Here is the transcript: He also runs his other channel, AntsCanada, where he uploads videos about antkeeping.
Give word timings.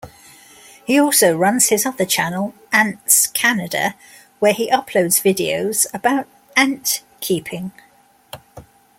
He 0.83 0.99
also 0.99 1.37
runs 1.37 1.69
his 1.69 1.85
other 1.85 2.05
channel, 2.05 2.55
AntsCanada, 2.73 3.93
where 4.39 4.51
he 4.51 4.67
uploads 4.71 5.21
videos 5.21 5.85
about 5.93 6.25
antkeeping. 6.57 7.69